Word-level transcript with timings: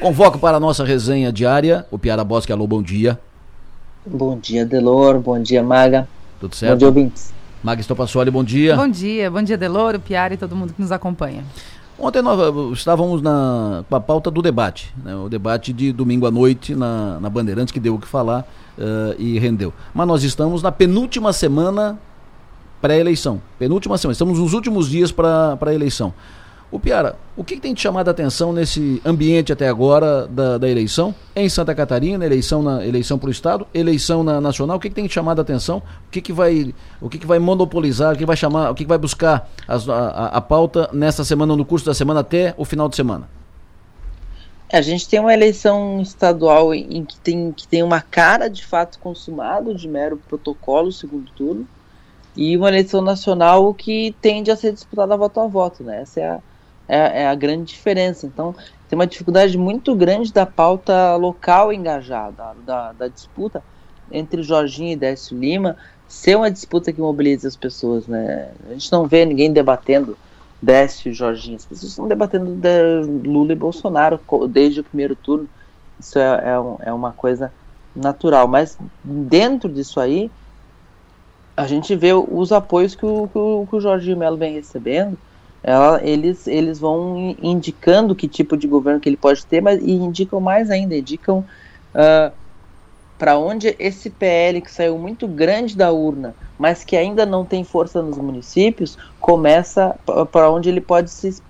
Convoco 0.00 0.38
para 0.38 0.56
a 0.56 0.60
nossa 0.60 0.84
resenha 0.84 1.32
diária 1.32 1.86
o 1.90 1.98
Piara 1.98 2.22
Bosque. 2.22 2.52
Alô, 2.52 2.66
bom 2.66 2.82
dia. 2.82 3.18
Bom 4.06 4.38
dia, 4.38 4.64
Delor. 4.64 5.18
Bom 5.18 5.40
dia, 5.40 5.62
Maga. 5.62 6.08
Tudo 6.40 6.54
certo? 6.54 6.72
Bom 6.72 6.78
dia, 6.78 6.88
ouvintes. 6.88 7.32
Maga 7.62 7.80
Estopassoli, 7.80 8.30
bom 8.30 8.44
dia. 8.44 8.76
Bom 8.76 8.88
dia, 8.88 9.30
bom 9.30 9.42
dia, 9.42 9.56
Delor, 9.56 9.98
Piara 9.98 10.34
e 10.34 10.36
todo 10.36 10.54
mundo 10.54 10.72
que 10.72 10.80
nos 10.80 10.92
acompanha. 10.92 11.44
Ontem 11.98 12.22
nós 12.22 12.38
uh, 12.38 12.72
estávamos 12.72 13.20
na, 13.20 13.82
com 13.88 13.96
a 13.96 14.00
pauta 14.00 14.30
do 14.30 14.40
debate, 14.40 14.94
né, 15.04 15.16
o 15.16 15.28
debate 15.28 15.72
de 15.72 15.92
domingo 15.92 16.26
à 16.26 16.30
noite 16.30 16.72
na, 16.76 17.18
na 17.18 17.28
Bandeirantes, 17.28 17.72
que 17.72 17.80
deu 17.80 17.96
o 17.96 17.98
que 17.98 18.06
falar 18.06 18.46
uh, 18.78 19.20
e 19.20 19.36
rendeu. 19.40 19.74
Mas 19.92 20.06
nós 20.06 20.22
estamos 20.22 20.62
na 20.62 20.70
penúltima 20.70 21.32
semana 21.32 21.98
pré-eleição. 22.80 23.42
Penúltima 23.58 23.98
semana, 23.98 24.12
estamos 24.12 24.38
nos 24.38 24.52
últimos 24.52 24.88
dias 24.88 25.10
para 25.10 25.58
a 25.60 25.74
eleição. 25.74 26.14
O 26.70 26.78
Piara, 26.78 27.16
o 27.34 27.42
que, 27.42 27.58
tem 27.58 27.72
te 27.72 27.80
chamado 27.80 28.08
a 28.08 28.10
atenção 28.10 28.52
nesse 28.52 29.00
ambiente 29.02 29.50
até 29.50 29.66
agora 29.66 30.26
da, 30.26 30.58
da 30.58 30.68
eleição? 30.68 31.14
Em 31.34 31.48
Santa 31.48 31.74
Catarina, 31.74 32.26
eleição 32.26 32.62
na 32.62 32.84
eleição 32.86 33.18
para 33.18 33.28
o 33.28 33.30
Estado, 33.30 33.66
eleição 33.72 34.22
na 34.22 34.38
nacional, 34.38 34.76
o 34.76 34.80
que, 34.80 34.90
tem 34.90 35.06
te 35.06 35.14
chamado 35.14 35.38
a 35.38 35.42
atenção? 35.42 35.78
O 35.78 36.10
que, 36.10 36.20
que 36.20 36.32
vai, 36.32 36.74
o 37.00 37.08
que, 37.08 37.26
vai 37.26 37.38
monopolizar, 37.38 38.14
o 38.14 38.18
que 38.18 38.26
vai 38.26 38.36
chamar, 38.36 38.70
o 38.70 38.74
que, 38.74 38.84
vai 38.84 38.98
buscar 38.98 39.48
as, 39.66 39.88
a, 39.88 40.26
a, 40.26 40.40
pauta 40.42 40.90
nessa 40.92 41.24
semana, 41.24 41.56
no 41.56 41.64
curso 41.64 41.86
da 41.86 41.94
semana 41.94 42.20
até 42.20 42.54
o 42.58 42.66
final 42.66 42.86
de 42.86 42.96
semana? 42.96 43.26
É, 44.68 44.76
a 44.76 44.82
gente 44.82 45.08
tem 45.08 45.18
uma 45.18 45.32
eleição 45.32 46.02
estadual 46.02 46.74
em 46.74 47.02
que 47.02 47.18
tem, 47.20 47.50
que 47.50 47.66
tem 47.66 47.82
uma 47.82 48.02
cara 48.02 48.48
de 48.48 48.62
fato 48.66 48.98
consumado 48.98 49.74
de 49.74 49.88
mero 49.88 50.18
protocolo, 50.28 50.92
segundo 50.92 51.30
turno, 51.32 51.66
e 52.36 52.54
uma 52.58 52.68
eleição 52.68 53.00
nacional 53.00 53.72
que 53.72 54.14
tende 54.20 54.50
a 54.50 54.56
ser 54.56 54.72
disputada 54.72 55.16
voto 55.16 55.40
a 55.40 55.46
voto, 55.46 55.82
né? 55.82 56.02
Essa 56.02 56.20
é 56.20 56.28
a 56.28 56.40
é, 56.88 57.22
é 57.22 57.28
a 57.28 57.34
grande 57.34 57.64
diferença. 57.64 58.26
Então, 58.26 58.54
tem 58.88 58.98
uma 58.98 59.06
dificuldade 59.06 59.56
muito 59.58 59.94
grande 59.94 60.32
da 60.32 60.46
pauta 60.46 61.14
local 61.16 61.72
engajada, 61.72 62.56
da, 62.64 62.92
da 62.92 63.08
disputa 63.08 63.62
entre 64.10 64.42
Jorginho 64.42 64.92
e 64.92 64.96
Décio 64.96 65.38
Lima, 65.38 65.76
ser 66.08 66.36
uma 66.36 66.50
disputa 66.50 66.92
que 66.92 67.00
mobiliza 67.00 67.46
as 67.46 67.54
pessoas, 67.54 68.06
né? 68.06 68.50
A 68.68 68.72
gente 68.72 68.90
não 68.90 69.06
vê 69.06 69.26
ninguém 69.26 69.52
debatendo 69.52 70.16
Décio 70.60 71.10
e 71.10 71.14
Jorginho, 71.14 71.56
as 71.56 71.66
pessoas 71.66 71.90
estão 71.90 72.08
debatendo 72.08 72.58
Lula 73.24 73.52
e 73.52 73.56
Bolsonaro 73.56 74.18
desde 74.48 74.80
o 74.80 74.84
primeiro 74.84 75.14
turno, 75.14 75.48
isso 76.00 76.18
é, 76.18 76.22
é, 76.22 76.88
é 76.88 76.92
uma 76.92 77.12
coisa 77.12 77.52
natural, 77.94 78.48
mas 78.48 78.78
dentro 79.04 79.68
disso 79.68 80.00
aí, 80.00 80.30
a 81.56 81.66
gente 81.66 81.94
vê 81.94 82.12
os 82.12 82.52
apoios 82.52 82.94
que 82.94 83.04
o, 83.04 83.28
que 83.28 83.38
o, 83.38 83.66
que 83.68 83.76
o 83.76 83.80
Jorginho 83.80 84.16
Melo 84.16 84.36
vem 84.36 84.54
recebendo, 84.54 85.18
ela, 85.62 86.00
eles, 86.02 86.46
eles 86.46 86.78
vão 86.78 87.36
indicando 87.42 88.14
que 88.14 88.28
tipo 88.28 88.56
de 88.56 88.66
governo 88.66 89.00
que 89.00 89.08
ele 89.08 89.16
pode 89.16 89.44
ter, 89.44 89.60
mas 89.60 89.80
e 89.82 89.92
indicam 89.92 90.40
mais 90.40 90.70
ainda, 90.70 90.96
indicam 90.96 91.38
uh, 91.38 91.44
ah, 91.94 92.32
para 93.18 93.36
onde 93.36 93.74
esse 93.78 94.08
PL 94.08 94.60
que 94.60 94.70
saiu 94.70 94.96
muito 94.96 95.26
grande 95.26 95.76
da 95.76 95.90
urna, 95.90 96.34
mas 96.56 96.84
que 96.84 96.96
ainda 96.96 97.26
não 97.26 97.44
tem 97.44 97.64
força 97.64 98.00
nos 98.00 98.16
municípios, 98.16 98.96
começa 99.20 99.96
para 100.30 100.50
onde 100.50 100.68
ele 100.68 100.80
pode 100.80 101.10
se, 101.10 101.32
se, 101.32 101.42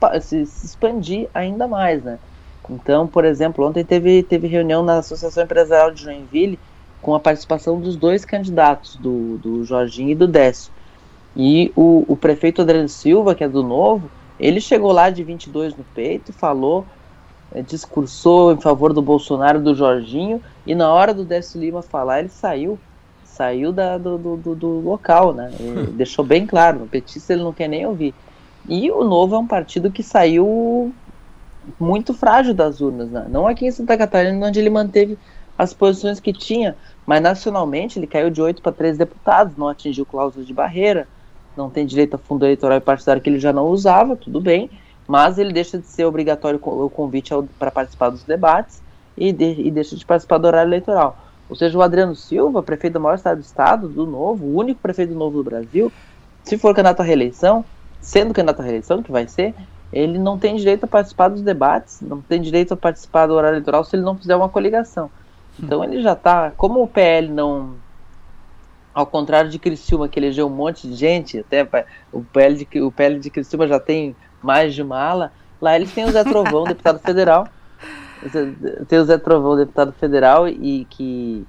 se, 0.46 0.66
expandir 0.66 1.28
ainda 1.34 1.68
mais, 1.68 2.02
né? 2.02 2.18
Então, 2.70 3.06
por 3.06 3.24
exemplo, 3.24 3.66
ontem 3.66 3.84
teve, 3.84 4.22
teve 4.22 4.46
reunião 4.46 4.82
na 4.82 4.98
Associação 4.98 5.44
Empresarial 5.44 5.90
de 5.90 6.02
Joinville 6.02 6.58
com 7.00 7.14
a 7.14 7.20
participação 7.20 7.80
dos 7.80 7.96
dois 7.96 8.24
candidatos, 8.24 8.96
do, 8.96 9.38
do 9.38 9.64
Jorginho 9.64 10.10
e 10.10 10.14
do 10.14 10.26
Décio. 10.26 10.72
E 11.36 11.72
o, 11.76 12.04
o 12.08 12.16
prefeito 12.16 12.62
Adriano 12.62 12.88
Silva, 12.88 13.34
que 13.34 13.44
é 13.44 13.48
do 13.48 13.62
Novo, 13.62 14.10
ele 14.38 14.60
chegou 14.60 14.92
lá 14.92 15.10
de 15.10 15.22
22 15.22 15.76
no 15.76 15.84
peito, 15.94 16.32
falou, 16.32 16.86
é, 17.52 17.62
discursou 17.62 18.52
em 18.52 18.60
favor 18.60 18.92
do 18.92 19.02
Bolsonaro, 19.02 19.60
do 19.60 19.74
Jorginho, 19.74 20.40
e 20.66 20.74
na 20.74 20.92
hora 20.92 21.14
do 21.14 21.24
Décio 21.24 21.60
Lima 21.60 21.82
falar, 21.82 22.20
ele 22.20 22.28
saiu, 22.28 22.78
saiu 23.24 23.72
da, 23.72 23.98
do, 23.98 24.18
do, 24.18 24.54
do, 24.54 24.68
local, 24.80 25.32
né? 25.32 25.50
Deixou 25.94 26.24
bem 26.24 26.46
claro, 26.46 26.84
o 26.84 26.88
petista 26.88 27.32
ele 27.32 27.42
não 27.42 27.52
quer 27.52 27.68
nem 27.68 27.86
ouvir. 27.86 28.14
E 28.68 28.90
o 28.90 29.02
Novo 29.02 29.34
é 29.34 29.38
um 29.38 29.46
partido 29.46 29.90
que 29.90 30.02
saiu 30.02 30.92
muito 31.78 32.14
frágil 32.14 32.54
das 32.54 32.80
urnas, 32.80 33.10
né? 33.10 33.26
não 33.28 33.46
aqui 33.46 33.66
em 33.66 33.70
Santa 33.70 33.96
Catarina, 33.96 34.46
onde 34.46 34.58
ele 34.58 34.70
manteve 34.70 35.18
as 35.56 35.74
posições 35.74 36.20
que 36.20 36.32
tinha, 36.32 36.76
mas 37.04 37.20
nacionalmente 37.20 37.98
ele 37.98 38.06
caiu 38.06 38.30
de 38.30 38.40
8 38.40 38.62
para 38.62 38.72
3 38.72 38.96
deputados, 38.96 39.56
não 39.56 39.68
atingiu 39.68 40.06
cláusulas 40.06 40.46
de 40.46 40.54
barreira, 40.54 41.08
não 41.58 41.68
tem 41.68 41.84
direito 41.84 42.14
a 42.14 42.18
fundo 42.18 42.46
eleitoral 42.46 42.78
e 42.78 42.80
partidário 42.80 43.20
que 43.20 43.28
ele 43.28 43.40
já 43.40 43.52
não 43.52 43.66
usava, 43.66 44.14
tudo 44.14 44.40
bem, 44.40 44.70
mas 45.06 45.38
ele 45.38 45.52
deixa 45.52 45.76
de 45.76 45.86
ser 45.86 46.04
obrigatório 46.04 46.60
o 46.62 46.88
convite 46.88 47.34
para 47.58 47.70
participar 47.70 48.10
dos 48.10 48.22
debates 48.22 48.80
e, 49.16 49.32
de, 49.32 49.62
e, 49.62 49.70
deixa 49.70 49.96
de 49.96 50.06
participar 50.06 50.38
do 50.38 50.46
horário 50.46 50.68
eleitoral. 50.68 51.18
Ou 51.50 51.56
seja, 51.56 51.76
o 51.76 51.82
Adriano 51.82 52.14
Silva, 52.14 52.62
prefeito 52.62 52.94
do 52.94 53.00
maior 53.00 53.16
estado 53.16 53.38
do 53.38 53.44
estado, 53.44 53.88
do 53.88 54.06
Novo, 54.06 54.44
o 54.44 54.56
único 54.56 54.80
prefeito 54.80 55.12
do 55.12 55.18
Novo 55.18 55.38
do 55.38 55.44
Brasil, 55.44 55.90
se 56.44 56.56
for 56.56 56.74
candidato 56.74 57.00
à 57.00 57.04
reeleição, 57.04 57.64
sendo 58.00 58.32
candidato 58.32 58.60
à 58.60 58.62
reeleição, 58.62 59.02
que 59.02 59.10
vai 59.10 59.26
ser, 59.26 59.54
ele 59.92 60.18
não 60.18 60.38
tem 60.38 60.54
direito 60.56 60.84
a 60.84 60.86
participar 60.86 61.28
dos 61.28 61.42
debates, 61.42 62.00
não 62.02 62.20
tem 62.20 62.40
direito 62.40 62.74
a 62.74 62.76
participar 62.76 63.26
do 63.26 63.34
horário 63.34 63.56
eleitoral 63.56 63.82
se 63.82 63.96
ele 63.96 64.04
não 64.04 64.14
fizer 64.14 64.36
uma 64.36 64.48
coligação. 64.48 65.10
Então 65.60 65.82
ele 65.82 66.02
já 66.02 66.12
está, 66.12 66.52
como 66.56 66.82
o 66.82 66.86
PL 66.86 67.28
não 67.28 67.74
ao 68.94 69.06
contrário 69.06 69.50
de 69.50 69.58
Criciúma, 69.58 70.08
que 70.08 70.18
elegeu 70.18 70.46
um 70.46 70.50
monte 70.50 70.88
de 70.88 70.94
gente, 70.94 71.38
até 71.38 71.66
o 72.12 72.22
PL 72.22 72.54
de, 72.56 72.80
o 72.80 72.90
PL 72.90 73.18
de 73.18 73.30
Criciúma 73.30 73.66
já 73.66 73.78
tem 73.78 74.14
mais 74.42 74.74
de 74.74 74.82
uma 74.82 75.00
ala, 75.00 75.32
lá 75.60 75.76
eles 75.76 75.92
têm 75.92 76.04
o 76.04 76.10
Zé 76.10 76.24
Trovão, 76.24 76.64
deputado 76.68 76.98
federal, 76.98 77.48
tem 78.88 78.98
o 78.98 79.04
Zé 79.04 79.18
Trovão, 79.18 79.56
deputado 79.56 79.92
federal, 79.92 80.48
e 80.48 80.86
que, 80.90 81.46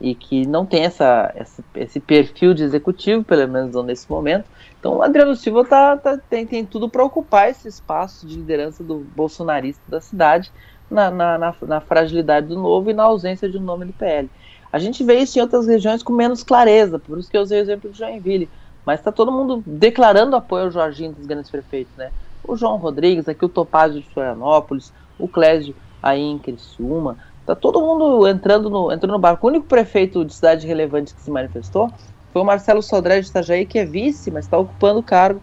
e 0.00 0.14
que 0.14 0.46
não 0.46 0.64
tem 0.64 0.84
essa, 0.84 1.32
essa, 1.34 1.62
esse 1.74 2.00
perfil 2.00 2.54
de 2.54 2.62
executivo, 2.62 3.22
pelo 3.24 3.46
menos 3.48 3.74
não 3.74 3.82
nesse 3.82 4.10
momento. 4.10 4.46
Então 4.78 4.96
o 4.96 5.02
Adriano 5.02 5.34
Silva 5.36 5.64
tá, 5.64 5.96
tá 5.96 6.18
tem, 6.28 6.46
tem 6.46 6.64
tudo 6.64 6.88
para 6.88 7.04
ocupar 7.04 7.50
esse 7.50 7.68
espaço 7.68 8.26
de 8.26 8.36
liderança 8.36 8.82
do 8.82 8.98
bolsonarista 9.14 9.82
da 9.88 10.00
cidade, 10.00 10.52
na, 10.90 11.10
na, 11.10 11.38
na, 11.38 11.54
na 11.62 11.80
fragilidade 11.80 12.46
do 12.46 12.56
novo 12.56 12.90
e 12.90 12.94
na 12.94 13.04
ausência 13.04 13.48
de 13.48 13.58
um 13.58 13.62
nome 13.62 13.86
do 13.86 13.92
PL. 13.92 14.30
A 14.74 14.78
gente 14.80 15.04
vê 15.04 15.20
isso 15.20 15.38
em 15.38 15.40
outras 15.40 15.68
regiões 15.68 16.02
com 16.02 16.12
menos 16.12 16.42
clareza, 16.42 16.98
por 16.98 17.16
isso 17.16 17.30
que 17.30 17.36
eu 17.36 17.42
usei 17.42 17.60
o 17.60 17.62
exemplo 17.62 17.92
de 17.92 17.96
Joinville. 17.96 18.48
Mas 18.84 18.98
está 18.98 19.12
todo 19.12 19.30
mundo 19.30 19.62
declarando 19.64 20.34
apoio 20.34 20.64
ao 20.64 20.70
Jorginho 20.72 21.12
dos 21.12 21.24
grandes 21.26 21.48
prefeitos, 21.48 21.94
né? 21.96 22.10
O 22.42 22.56
João 22.56 22.76
Rodrigues, 22.76 23.28
aqui 23.28 23.44
o 23.44 23.48
Topázio 23.48 24.00
de 24.00 24.08
Florianópolis, 24.08 24.92
o 25.16 25.28
Clésio 25.28 25.76
aí 26.02 26.20
em 26.20 26.40
Criciúma. 26.40 27.16
Tá 27.46 27.54
todo 27.54 27.80
mundo 27.80 28.26
entrando 28.26 28.68
no, 28.68 28.90
entrando 28.90 29.12
no 29.12 29.18
barco. 29.20 29.46
O 29.46 29.50
único 29.50 29.64
prefeito 29.64 30.24
de 30.24 30.34
cidade 30.34 30.66
relevante 30.66 31.14
que 31.14 31.22
se 31.22 31.30
manifestou 31.30 31.88
foi 32.32 32.42
o 32.42 32.44
Marcelo 32.44 32.82
Sodré 32.82 33.20
de 33.20 33.28
Itajaí, 33.28 33.66
que 33.66 33.78
é 33.78 33.84
vice, 33.84 34.28
mas 34.32 34.44
está 34.44 34.58
ocupando 34.58 34.98
o 34.98 35.04
cargo 35.04 35.40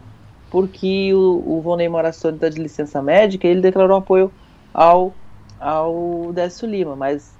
porque 0.50 1.14
o, 1.14 1.42
o 1.46 1.62
Vonei 1.62 1.88
Morassoni 1.88 2.34
está 2.34 2.50
de 2.50 2.60
licença 2.60 3.00
médica 3.00 3.48
e 3.48 3.50
ele 3.50 3.62
declarou 3.62 3.96
apoio 3.96 4.30
ao, 4.74 5.14
ao 5.58 6.30
Décio 6.34 6.68
Lima. 6.68 6.94
Mas 6.94 7.34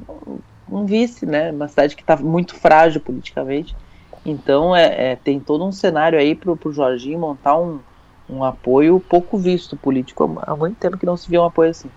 um 0.73 0.87
vice, 0.87 1.27
né? 1.27 1.51
Uma 1.51 1.69
cidade 1.69 1.95
que 1.95 2.03
está 2.03 2.17
muito 2.17 2.55
frágil 2.55 3.01
politicamente. 3.01 3.77
Então 4.25 4.75
é, 4.75 5.13
é, 5.13 5.17
tem 5.17 5.41
todo 5.41 5.65
um 5.65 5.73
cenário 5.73 6.19
aí 6.19 6.35
para 6.35 6.51
o 6.51 6.73
Jorginho 6.73 7.19
montar 7.19 7.59
um, 7.59 7.81
um 8.29 8.45
apoio 8.45 9.01
pouco 9.01 9.37
visto 9.37 9.77
político. 9.77 10.39
Há 10.43 10.57
muito 10.57 10.77
tempo 10.77 10.97
que 10.97 11.07
não 11.07 11.17
se 11.17 11.29
vê 11.29 11.39
um 11.39 11.45
apoio 11.45 11.71
assim. 11.71 11.91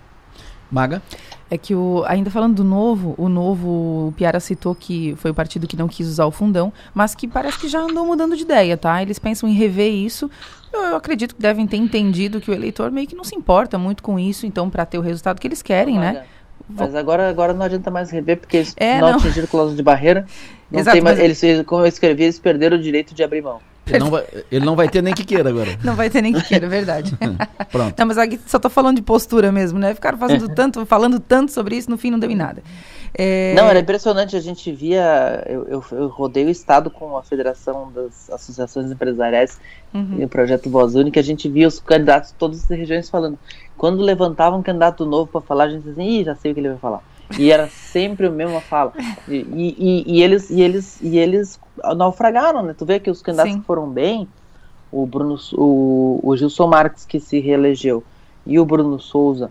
Maga? 0.71 1.01
É 1.49 1.57
que 1.59 1.75
o, 1.75 2.03
ainda 2.07 2.31
falando 2.31 2.55
do 2.55 2.63
novo, 2.63 3.13
o 3.19 3.29
novo, 3.29 4.07
o 4.07 4.13
Piara 4.17 4.39
citou 4.39 4.73
que 4.73 5.15
foi 5.17 5.29
o 5.29 5.33
partido 5.33 5.67
que 5.67 5.77
não 5.77 5.87
quis 5.87 6.07
usar 6.07 6.25
o 6.25 6.31
fundão, 6.31 6.73
mas 6.91 7.13
que 7.13 7.27
parece 7.27 7.59
que 7.59 7.67
já 7.67 7.79
andou 7.79 8.03
mudando 8.05 8.35
de 8.35 8.41
ideia, 8.41 8.75
tá? 8.75 8.99
Eles 8.99 9.19
pensam 9.19 9.47
em 9.47 9.53
rever 9.53 9.93
isso. 9.93 10.29
Eu, 10.73 10.81
eu 10.81 10.95
acredito 10.95 11.35
que 11.35 11.41
devem 11.41 11.67
ter 11.67 11.77
entendido 11.77 12.41
que 12.41 12.49
o 12.49 12.53
eleitor 12.53 12.89
meio 12.91 13.07
que 13.07 13.15
não 13.15 13.23
se 13.23 13.35
importa 13.35 13.77
muito 13.77 14.01
com 14.01 14.17
isso, 14.17 14.47
então, 14.47 14.71
para 14.71 14.87
ter 14.87 14.97
o 14.97 15.01
resultado 15.01 15.39
que 15.39 15.47
eles 15.47 15.61
querem, 15.61 15.99
né? 15.99 16.25
Mas 16.67 16.95
agora, 16.95 17.29
agora 17.29 17.53
não 17.53 17.65
adianta 17.65 17.91
mais 17.91 18.09
rever, 18.09 18.37
porque 18.37 18.57
eles 18.57 18.73
é, 18.77 18.99
não, 18.99 19.11
não 19.11 19.17
atingiram 19.17 19.47
cláusula 19.47 19.75
de 19.75 19.83
barreira. 19.83 20.25
Não 20.71 20.79
Exato, 20.79 20.95
tem 20.95 21.03
mais, 21.03 21.19
mas... 21.19 21.43
eles, 21.43 21.65
como 21.67 21.83
eu 21.83 21.85
escrevi, 21.85 22.23
eles 22.23 22.39
perderam 22.39 22.75
o 22.75 22.81
direito 22.81 23.13
de 23.13 23.23
abrir 23.23 23.39
mão. 23.39 23.59
Ele 23.87 23.99
não, 23.99 24.09
vai, 24.09 24.23
ele 24.51 24.65
não 24.65 24.75
vai 24.75 24.89
ter 24.89 25.03
nem 25.03 25.13
que 25.13 25.23
queira 25.23 25.47
agora. 25.47 25.77
Não 25.83 25.95
vai 25.95 26.09
ter 26.09 26.21
nem 26.21 26.33
que 26.33 26.41
queira, 26.41 26.65
é 26.65 26.69
verdade. 26.69 27.15
Pronto. 27.71 27.93
Não, 27.95 28.05
mas 28.07 28.17
aqui 28.17 28.39
só 28.47 28.57
tô 28.57 28.67
falando 28.67 28.95
de 28.95 29.03
postura 29.03 29.51
mesmo, 29.51 29.77
né? 29.77 29.93
Ficaram 29.93 30.17
fazendo 30.17 30.49
tanto, 30.49 30.83
falando 30.87 31.19
tanto 31.19 31.51
sobre 31.51 31.75
isso, 31.75 31.89
no 31.89 31.97
fim 31.97 32.09
não 32.09 32.17
deu 32.17 32.31
em 32.31 32.35
nada. 32.35 32.63
É... 33.17 33.53
Não, 33.53 33.67
era 33.67 33.79
impressionante, 33.79 34.35
a 34.35 34.41
gente 34.41 34.69
via, 34.73 35.41
eu, 35.47 35.65
eu, 35.67 35.83
eu, 35.91 36.07
rodei 36.07 36.43
o 36.43 36.49
estado 36.49 36.89
com 36.89 37.15
a 37.15 37.23
Federação 37.23 37.89
das 37.93 38.29
Associações 38.29 38.91
Empresariais 38.91 39.57
uhum. 39.93 40.17
e 40.19 40.25
o 40.25 40.27
Projeto 40.27 40.69
Voz 40.69 40.95
Única, 40.95 41.21
a 41.21 41.23
gente 41.23 41.47
via 41.47 41.65
os 41.65 41.79
candidatos 41.79 42.31
de 42.31 42.35
todas 42.35 42.63
as 42.63 42.69
regiões 42.77 43.09
falando. 43.09 43.39
Quando 43.77 44.01
levantava 44.01 44.57
um 44.57 44.61
candidato 44.61 45.05
novo 45.05 45.31
para 45.31 45.39
falar, 45.39 45.65
a 45.65 45.69
gente 45.69 45.83
dizia 45.83 46.03
assim, 46.03 46.19
Ih, 46.19 46.23
já 46.25 46.35
sei 46.35 46.51
o 46.51 46.53
que 46.53 46.59
ele 46.59 46.69
vai 46.69 46.77
falar. 46.77 47.03
E 47.39 47.51
era 47.51 47.67
sempre 47.69 48.27
a 48.27 48.29
mesma 48.29 48.59
fala. 48.59 48.93
E, 49.27 49.35
e, 49.35 50.03
e, 50.05 50.21
eles, 50.21 50.49
e, 50.49 50.61
eles, 50.61 50.99
e 51.01 51.17
eles 51.17 51.59
naufragaram, 51.95 52.61
né? 52.61 52.75
Tu 52.77 52.85
vê 52.85 52.99
que 52.99 53.09
os 53.09 53.21
candidatos 53.21 53.53
Sim. 53.53 53.59
que 53.61 53.65
foram 53.65 53.89
bem, 53.89 54.27
o 54.91 55.05
Bruno, 55.05 55.37
o, 55.53 56.19
o 56.21 56.35
Gilson 56.35 56.67
Marques 56.67 57.05
que 57.05 57.19
se 57.19 57.39
reelegeu 57.39 58.03
e 58.45 58.59
o 58.59 58.65
Bruno 58.65 58.99
Souza 58.99 59.49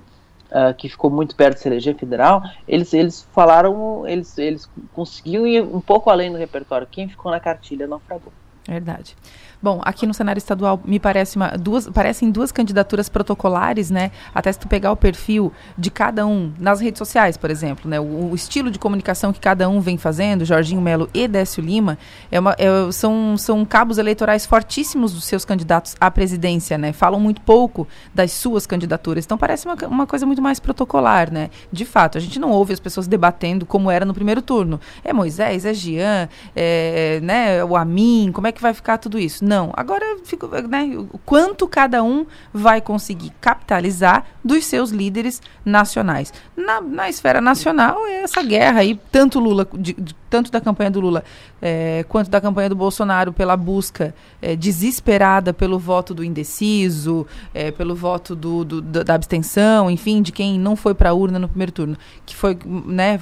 uh, 0.54 0.72
que 0.74 0.88
ficou 0.88 1.10
muito 1.10 1.34
perto 1.34 1.56
de 1.56 1.62
se 1.62 1.68
eleger 1.68 1.96
federal, 1.96 2.42
eles, 2.66 2.94
eles 2.94 3.26
falaram, 3.32 4.06
eles, 4.06 4.38
eles 4.38 4.68
conseguiam 4.92 5.46
ir 5.46 5.62
um 5.62 5.80
pouco 5.80 6.08
além 6.08 6.30
do 6.30 6.38
repertório. 6.38 6.86
Quem 6.90 7.08
ficou 7.08 7.32
na 7.32 7.40
cartilha 7.40 7.86
naufragou. 7.86 8.32
Verdade. 8.66 9.16
Bom, 9.64 9.80
aqui 9.82 10.06
no 10.06 10.12
cenário 10.12 10.36
estadual 10.36 10.78
me 10.84 11.00
parece 11.00 11.36
uma, 11.36 11.48
duas, 11.52 11.88
parecem 11.88 12.30
duas 12.30 12.52
candidaturas 12.52 13.08
protocolares, 13.08 13.90
né? 13.90 14.10
Até 14.34 14.52
se 14.52 14.58
tu 14.58 14.68
pegar 14.68 14.92
o 14.92 14.96
perfil 14.96 15.50
de 15.78 15.90
cada 15.90 16.26
um 16.26 16.52
nas 16.58 16.80
redes 16.80 16.98
sociais, 16.98 17.38
por 17.38 17.50
exemplo, 17.50 17.88
né? 17.88 17.98
O, 17.98 18.32
o 18.32 18.34
estilo 18.34 18.70
de 18.70 18.78
comunicação 18.78 19.32
que 19.32 19.40
cada 19.40 19.66
um 19.66 19.80
vem 19.80 19.96
fazendo, 19.96 20.44
Jorginho 20.44 20.82
Melo 20.82 21.08
e 21.14 21.26
Décio 21.26 21.62
Lima, 21.62 21.96
é 22.30 22.38
uma, 22.38 22.54
é, 22.58 22.92
são, 22.92 23.38
são 23.38 23.64
cabos 23.64 23.96
eleitorais 23.96 24.44
fortíssimos 24.44 25.14
dos 25.14 25.24
seus 25.24 25.46
candidatos 25.46 25.96
à 25.98 26.10
presidência, 26.10 26.76
né? 26.76 26.92
Falam 26.92 27.18
muito 27.18 27.40
pouco 27.40 27.88
das 28.14 28.32
suas 28.32 28.66
candidaturas. 28.66 29.24
Então 29.24 29.38
parece 29.38 29.64
uma, 29.64 29.76
uma 29.88 30.06
coisa 30.06 30.26
muito 30.26 30.42
mais 30.42 30.60
protocolar, 30.60 31.32
né? 31.32 31.48
De 31.72 31.86
fato, 31.86 32.18
a 32.18 32.20
gente 32.20 32.38
não 32.38 32.50
ouve 32.50 32.74
as 32.74 32.80
pessoas 32.80 33.06
debatendo 33.06 33.64
como 33.64 33.90
era 33.90 34.04
no 34.04 34.12
primeiro 34.12 34.42
turno. 34.42 34.78
É 35.02 35.10
Moisés, 35.10 35.64
é 35.64 35.72
Jean, 35.72 36.28
é, 36.54 37.18
né? 37.22 37.64
O 37.64 37.74
Amin, 37.74 38.30
como 38.30 38.46
é 38.46 38.52
que 38.52 38.60
vai 38.60 38.74
ficar 38.74 38.98
tudo 38.98 39.18
isso? 39.18 39.42
Não 39.42 39.53
não. 39.54 39.72
Agora, 39.74 40.04
fico, 40.24 40.48
né, 40.68 40.90
o 41.12 41.18
quanto 41.18 41.68
cada 41.68 42.02
um 42.02 42.26
vai 42.52 42.80
conseguir 42.80 43.30
capitalizar 43.40 44.24
dos 44.44 44.64
seus 44.64 44.90
líderes 44.90 45.40
nacionais. 45.64 46.32
Na, 46.56 46.80
na 46.80 47.08
esfera 47.08 47.40
nacional, 47.40 48.04
é 48.06 48.22
essa 48.22 48.42
guerra 48.42 48.80
aí, 48.80 48.98
tanto 49.12 49.38
Lula, 49.38 49.66
de, 49.72 49.92
de, 49.92 50.14
tanto 50.28 50.50
da 50.50 50.60
campanha 50.60 50.90
do 50.90 51.00
Lula 51.00 51.22
é, 51.62 52.04
quanto 52.08 52.28
da 52.28 52.40
campanha 52.40 52.68
do 52.68 52.74
Bolsonaro 52.74 53.32
pela 53.32 53.56
busca 53.56 54.14
é, 54.42 54.56
desesperada 54.56 55.54
pelo 55.54 55.78
voto 55.78 56.12
do 56.12 56.24
indeciso, 56.24 57.26
é, 57.54 57.70
pelo 57.70 57.94
voto 57.94 58.34
do, 58.34 58.64
do, 58.64 58.82
da 58.82 59.14
abstenção, 59.14 59.90
enfim, 59.90 60.20
de 60.20 60.32
quem 60.32 60.58
não 60.58 60.74
foi 60.76 60.94
para 60.94 61.10
a 61.10 61.14
urna 61.14 61.38
no 61.38 61.48
primeiro 61.48 61.72
turno, 61.72 61.96
que 62.26 62.34
foi, 62.34 62.58
né, 62.84 63.18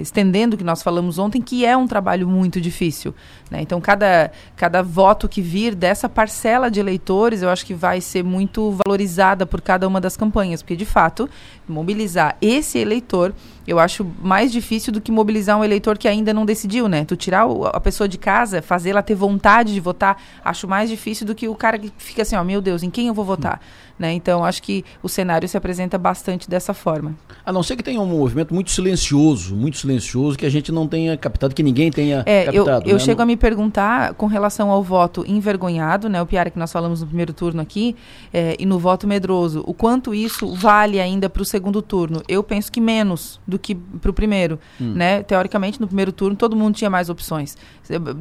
estendendo 0.00 0.54
o 0.54 0.58
que 0.58 0.64
nós 0.64 0.82
falamos 0.82 1.18
ontem, 1.18 1.40
que 1.40 1.64
é 1.64 1.76
um 1.76 1.86
trabalho 1.86 2.26
muito 2.26 2.60
difícil. 2.60 3.14
Né? 3.50 3.60
Então, 3.60 3.80
cada, 3.80 4.32
cada 4.56 4.82
voto 4.82 5.28
que 5.28 5.40
dessa 5.72 6.08
parcela 6.08 6.68
de 6.68 6.80
eleitores, 6.80 7.42
eu 7.42 7.48
acho 7.48 7.64
que 7.64 7.72
vai 7.72 8.00
ser 8.00 8.24
muito 8.24 8.76
valorizada 8.84 9.46
por 9.46 9.60
cada 9.60 9.86
uma 9.86 10.00
das 10.00 10.16
campanhas, 10.16 10.62
porque, 10.62 10.74
de 10.74 10.84
fato, 10.84 11.30
mobilizar 11.68 12.36
esse 12.40 12.78
eleitor 12.78 13.32
eu 13.66 13.78
acho 13.78 14.06
mais 14.20 14.52
difícil 14.52 14.92
do 14.92 15.00
que 15.00 15.10
mobilizar 15.10 15.58
um 15.58 15.64
eleitor 15.64 15.96
que 15.96 16.06
ainda 16.06 16.34
não 16.34 16.44
decidiu, 16.44 16.86
né? 16.86 17.04
Tu 17.04 17.16
tirar 17.16 17.46
a 17.72 17.80
pessoa 17.80 18.06
de 18.06 18.18
casa, 18.18 18.60
fazer 18.60 18.90
ela 18.90 19.02
ter 19.02 19.14
vontade 19.14 19.72
de 19.72 19.80
votar, 19.80 20.20
acho 20.44 20.68
mais 20.68 20.90
difícil 20.90 21.26
do 21.26 21.34
que 21.34 21.48
o 21.48 21.54
cara 21.54 21.78
que 21.78 21.90
fica 21.96 22.22
assim, 22.22 22.36
ó, 22.36 22.44
meu 22.44 22.60
Deus, 22.60 22.82
em 22.82 22.90
quem 22.90 23.08
eu 23.08 23.14
vou 23.14 23.24
votar? 23.24 23.60
Hum. 23.62 23.83
Né? 23.98 24.12
Então, 24.12 24.44
acho 24.44 24.62
que 24.62 24.84
o 25.02 25.08
cenário 25.08 25.48
se 25.48 25.56
apresenta 25.56 25.96
bastante 25.96 26.50
dessa 26.50 26.74
forma. 26.74 27.14
A 27.46 27.52
não 27.52 27.62
ser 27.62 27.76
que 27.76 27.82
tenha 27.82 28.00
um 28.00 28.06
movimento 28.06 28.52
muito 28.52 28.70
silencioso, 28.70 29.54
muito 29.54 29.76
silencioso, 29.76 30.36
que 30.36 30.44
a 30.44 30.50
gente 30.50 30.72
não 30.72 30.88
tenha 30.88 31.16
captado, 31.16 31.54
que 31.54 31.62
ninguém 31.62 31.92
tenha 31.92 32.24
é, 32.26 32.46
captado. 32.46 32.86
Eu, 32.86 32.92
eu 32.92 32.98
né? 32.98 32.98
chego 32.98 33.22
a 33.22 33.26
me 33.26 33.36
perguntar 33.36 34.14
com 34.14 34.26
relação 34.26 34.70
ao 34.70 34.82
voto 34.82 35.24
envergonhado, 35.26 36.08
né? 36.08 36.20
o 36.20 36.26
Piara 36.26 36.50
que 36.50 36.58
nós 36.58 36.72
falamos 36.72 37.02
no 37.02 37.06
primeiro 37.06 37.32
turno 37.32 37.62
aqui, 37.62 37.94
é, 38.32 38.56
e 38.58 38.66
no 38.66 38.78
voto 38.78 39.06
medroso, 39.06 39.62
o 39.66 39.72
quanto 39.72 40.12
isso 40.12 40.52
vale 40.54 41.00
ainda 41.00 41.30
para 41.30 41.42
o 41.42 41.44
segundo 41.44 41.80
turno. 41.80 42.20
Eu 42.26 42.42
penso 42.42 42.72
que 42.72 42.80
menos 42.80 43.40
do 43.46 43.58
que 43.58 43.74
para 43.74 44.10
o 44.10 44.14
primeiro. 44.14 44.58
Hum. 44.80 44.92
Né? 44.94 45.22
Teoricamente, 45.22 45.80
no 45.80 45.86
primeiro 45.86 46.10
turno, 46.10 46.34
todo 46.34 46.56
mundo 46.56 46.74
tinha 46.74 46.90
mais 46.90 47.08
opções. 47.08 47.56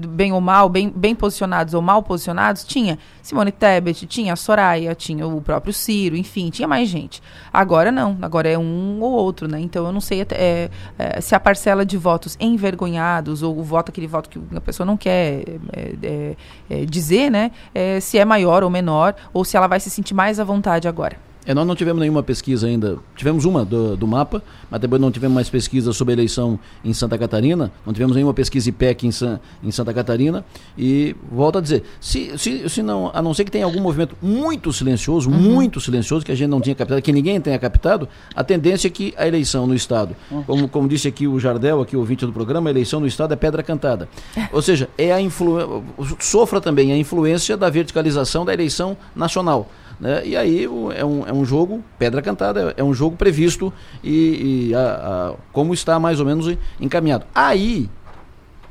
Bem 0.09 0.33
ou 0.33 0.41
mal, 0.41 0.69
bem, 0.69 0.91
bem 0.95 1.15
posicionados 1.15 1.73
ou 1.73 1.81
mal 1.81 2.03
posicionados, 2.03 2.63
tinha 2.63 2.99
Simone 3.21 3.51
Tebet, 3.51 4.05
tinha 4.05 4.33
a 4.33 4.35
Soraya, 4.35 4.93
tinha 4.93 5.25
o 5.25 5.41
próprio 5.41 5.62
próprio 5.63 5.73
Ciro, 5.73 6.17
enfim, 6.17 6.49
tinha 6.49 6.67
mais 6.67 6.89
gente. 6.89 7.23
Agora 7.51 7.91
não, 7.91 8.17
agora 8.21 8.49
é 8.49 8.57
um 8.57 8.99
ou 9.01 9.11
outro, 9.11 9.47
né? 9.47 9.59
Então 9.59 9.85
eu 9.85 9.91
não 9.91 10.01
sei 10.01 10.21
é, 10.31 10.69
é, 10.99 11.21
se 11.21 11.33
a 11.33 11.39
parcela 11.39 11.85
de 11.85 11.97
votos 11.97 12.35
envergonhados 12.39 13.41
ou 13.41 13.57
o 13.57 13.63
voto, 13.63 13.89
aquele 13.89 14.07
voto 14.07 14.29
que 14.29 14.39
a 14.55 14.61
pessoa 14.61 14.85
não 14.85 14.97
quer 14.97 15.43
é, 15.71 15.95
é, 16.03 16.35
é 16.69 16.85
dizer, 16.85 17.31
né? 17.31 17.51
É, 17.73 17.99
se 18.01 18.17
é 18.17 18.25
maior 18.25 18.63
ou 18.63 18.69
menor, 18.69 19.15
ou 19.33 19.45
se 19.45 19.55
ela 19.55 19.67
vai 19.67 19.79
se 19.79 19.89
sentir 19.89 20.13
mais 20.13 20.39
à 20.39 20.43
vontade 20.43 20.87
agora. 20.87 21.17
É, 21.45 21.53
nós 21.53 21.67
não 21.67 21.75
tivemos 21.75 21.99
nenhuma 21.99 22.23
pesquisa 22.23 22.67
ainda. 22.67 22.97
Tivemos 23.15 23.43
uma 23.43 23.65
do, 23.65 23.97
do 23.97 24.07
mapa, 24.07 24.41
mas 24.71 24.79
depois 24.79 25.01
não 25.01 25.11
tivemos 25.11 25.35
mais 25.35 25.49
pesquisa 25.49 25.91
sobre 25.91 26.13
a 26.13 26.15
eleição 26.15 26.57
em 26.83 26.93
Santa 26.93 27.17
Catarina. 27.17 27.71
Não 27.85 27.93
tivemos 27.93 28.15
nenhuma 28.15 28.33
pesquisa 28.33 28.69
IPEC 28.69 29.07
em, 29.07 29.11
San, 29.11 29.39
em 29.61 29.71
Santa 29.71 29.93
Catarina. 29.93 30.45
E 30.77 31.15
volto 31.29 31.57
a 31.57 31.61
dizer, 31.61 31.83
se, 31.99 32.37
se, 32.37 32.69
se 32.69 32.81
não, 32.81 33.11
a 33.13 33.21
não 33.21 33.33
ser 33.33 33.43
que 33.43 33.51
tenha 33.51 33.65
algum 33.65 33.81
movimento 33.81 34.15
muito 34.21 34.71
silencioso, 34.71 35.29
uhum. 35.29 35.37
muito 35.37 35.81
silencioso, 35.81 36.25
que 36.25 36.31
a 36.31 36.35
gente 36.35 36.49
não 36.49 36.61
tinha 36.61 36.75
captado, 36.75 37.01
que 37.01 37.11
ninguém 37.11 37.39
tenha 37.41 37.59
captado, 37.59 38.07
a 38.33 38.43
tendência 38.43 38.87
é 38.87 38.91
que 38.91 39.13
a 39.17 39.27
eleição 39.27 39.67
no 39.67 39.75
Estado, 39.75 40.15
uhum. 40.31 40.43
como, 40.43 40.67
como 40.69 40.87
disse 40.87 41.07
aqui 41.09 41.27
o 41.27 41.39
Jardel, 41.39 41.81
aqui 41.81 41.97
o 41.97 41.99
ouvinte 41.99 42.25
do 42.25 42.31
programa, 42.31 42.69
a 42.69 42.71
eleição 42.71 43.01
no 43.01 43.07
Estado 43.07 43.33
é 43.33 43.35
pedra 43.35 43.61
cantada. 43.61 44.07
Ou 44.53 44.61
seja, 44.61 44.89
é 44.97 45.11
a 45.11 45.19
influ... 45.19 45.83
sofra 46.19 46.61
também 46.61 46.93
a 46.93 46.97
influência 46.97 47.57
da 47.57 47.69
verticalização 47.69 48.45
da 48.45 48.53
eleição 48.53 48.95
nacional. 49.13 49.69
Né? 49.99 50.25
E 50.25 50.35
aí 50.35 50.65
é 50.65 51.05
um, 51.05 51.27
é 51.27 51.33
um 51.33 51.45
jogo, 51.45 51.83
pedra 51.97 52.21
cantada, 52.21 52.73
é 52.75 52.83
um 52.83 52.93
jogo 52.93 53.15
previsto 53.15 53.71
e, 54.03 54.69
e 54.69 54.75
a, 54.75 54.79
a, 54.79 55.33
como 55.51 55.73
está 55.73 55.99
mais 55.99 56.19
ou 56.19 56.25
menos 56.25 56.57
encaminhado. 56.79 57.25
Aí, 57.33 57.89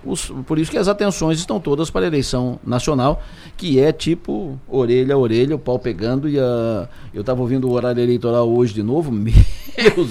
os, 0.05 0.33
por 0.47 0.59
isso 0.59 0.71
que 0.71 0.79
as 0.79 0.89
atenções 0.89 1.39
estão 1.39 1.61
todas 1.61 1.91
para 1.91 2.05
a 2.05 2.09
eleição 2.09 2.59
nacional, 2.65 3.23
que 3.57 3.79
é 3.79 3.93
tipo 3.93 4.59
orelha 4.69 5.15
a 5.15 5.19
orelha, 5.19 5.57
o 5.57 5.59
pau 5.59 5.79
pegando. 5.79 6.29
E 6.29 6.39
a, 6.39 6.89
eu 7.15 7.21
estava 7.21 7.41
ouvindo 7.41 7.69
o 7.69 7.73
horário 7.73 8.03
eleitoral 8.03 8.49
hoje 8.49 8.75
de 8.75 8.83
novo, 8.83 9.13
meu 9.13 9.33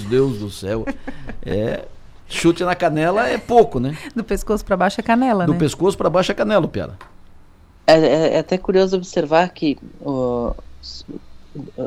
Deus 0.08 0.38
do 0.38 0.50
céu. 0.50 0.86
É, 1.44 1.84
chute 2.26 2.64
na 2.64 2.74
canela 2.74 3.28
é 3.28 3.38
pouco, 3.38 3.78
né? 3.78 3.96
Do 4.14 4.24
pescoço 4.24 4.64
para 4.64 4.76
baixo 4.76 5.00
é 5.00 5.02
canela, 5.02 5.44
Do 5.44 5.52
né? 5.52 5.58
pescoço 5.58 5.96
para 5.96 6.08
baixo 6.08 6.32
é 6.32 6.34
canela, 6.34 6.66
Piara. 6.66 6.96
É, 7.86 7.94
é, 7.94 8.34
é, 8.34 8.38
até 8.38 8.56
curioso 8.56 8.96
observar 8.96 9.48
que 9.50 9.76
uh, 10.00 10.54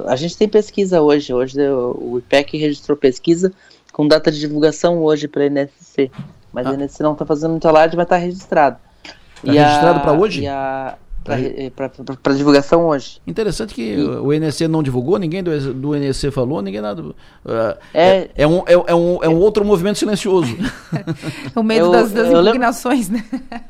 a 0.07 0.15
gente 0.15 0.38
tem 0.38 0.47
pesquisa 0.47 1.01
hoje. 1.01 1.33
Hoje 1.33 1.57
o 1.69 2.19
IPEC 2.19 2.57
registrou 2.57 2.97
pesquisa 2.97 3.51
com 3.92 4.07
data 4.07 4.31
de 4.31 4.39
divulgação 4.39 5.01
hoje 5.03 5.27
para 5.27 5.44
a 5.44 5.50
NSC. 5.50 6.12
Mas 6.51 6.68
ah. 6.68 6.71
a 6.71 6.74
NSC 6.74 7.03
não 7.03 7.13
está 7.13 7.25
fazendo 7.25 7.51
muito 7.51 7.68
alarde, 7.68 7.95
mas 7.95 8.06
está 8.06 8.18
registrado. 8.18 8.77
Está 9.44 9.51
registrado 9.51 10.00
para 10.01 10.13
hoje? 10.13 10.44
Para 12.21 12.33
divulgação 12.33 12.86
hoje. 12.86 13.19
Interessante 13.25 13.74
que 13.74 13.95
e... 13.95 14.03
o 14.03 14.31
NSC 14.31 14.68
não 14.68 14.83
divulgou, 14.83 15.18
ninguém 15.18 15.41
do, 15.41 15.74
do 15.74 15.95
NSC 15.95 16.30
falou, 16.30 16.62
ninguém 16.62 16.81
nada. 16.81 17.01
Uh, 17.01 17.15
é, 17.94 18.07
é, 18.09 18.31
é, 18.36 18.48
um, 18.48 18.59
é, 18.59 18.74
é, 18.74 18.95
um, 18.95 19.24
é 19.24 19.30
um 19.30 19.39
outro 19.39 19.65
movimento 19.65 19.98
silencioso. 19.98 20.56
o 21.55 21.63
medo 21.63 21.88
eu, 21.88 21.91
das, 21.91 22.12
das 22.12 22.27
impugnações, 22.27 23.10
lembro... 23.10 23.39
né? 23.50 23.62